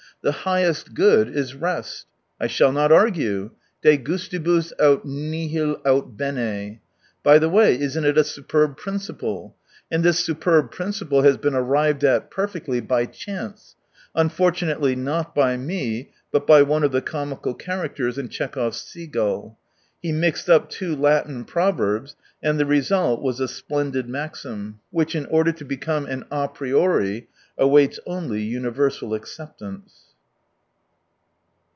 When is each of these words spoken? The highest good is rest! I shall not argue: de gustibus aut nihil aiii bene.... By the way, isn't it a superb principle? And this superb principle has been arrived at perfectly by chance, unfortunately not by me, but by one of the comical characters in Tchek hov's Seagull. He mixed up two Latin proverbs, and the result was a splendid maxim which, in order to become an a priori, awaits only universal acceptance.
The 0.23 0.31
highest 0.43 0.93
good 0.93 1.29
is 1.35 1.55
rest! 1.55 2.05
I 2.39 2.45
shall 2.45 2.71
not 2.71 2.91
argue: 2.91 3.49
de 3.81 3.97
gustibus 3.97 4.71
aut 4.79 5.03
nihil 5.03 5.77
aiii 5.77 6.15
bene.... 6.15 6.79
By 7.23 7.39
the 7.39 7.49
way, 7.49 7.79
isn't 7.79 8.05
it 8.05 8.19
a 8.19 8.23
superb 8.23 8.77
principle? 8.77 9.55
And 9.89 10.03
this 10.03 10.19
superb 10.19 10.69
principle 10.69 11.23
has 11.23 11.37
been 11.37 11.55
arrived 11.55 12.03
at 12.03 12.29
perfectly 12.29 12.79
by 12.79 13.05
chance, 13.07 13.75
unfortunately 14.13 14.95
not 14.95 15.33
by 15.33 15.57
me, 15.57 16.11
but 16.31 16.45
by 16.45 16.61
one 16.61 16.83
of 16.83 16.91
the 16.91 17.01
comical 17.01 17.55
characters 17.55 18.19
in 18.19 18.29
Tchek 18.29 18.53
hov's 18.53 18.79
Seagull. 18.79 19.57
He 20.03 20.11
mixed 20.11 20.51
up 20.51 20.69
two 20.69 20.95
Latin 20.95 21.45
proverbs, 21.45 22.15
and 22.43 22.59
the 22.59 22.67
result 22.67 23.23
was 23.23 23.39
a 23.39 23.47
splendid 23.47 24.07
maxim 24.07 24.79
which, 24.91 25.15
in 25.15 25.25
order 25.27 25.51
to 25.51 25.65
become 25.65 26.05
an 26.05 26.25
a 26.29 26.47
priori, 26.47 27.27
awaits 27.57 27.99
only 28.05 28.41
universal 28.41 29.15
acceptance. 29.15 30.09